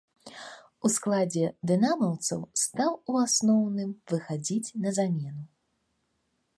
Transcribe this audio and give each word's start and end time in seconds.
У 0.87 0.89
складзе 0.93 1.45
дынамаўцаў 1.71 2.41
стаў 2.63 2.91
у 3.13 3.21
асноўным 3.27 3.91
выхадзіць 4.15 4.75
на 4.87 4.99
замену. 5.01 5.45